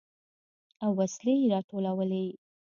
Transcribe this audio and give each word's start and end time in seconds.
او 0.83 0.91
وسلې 0.99 1.33
يې 1.41 1.45
راټولولې. 1.53 2.25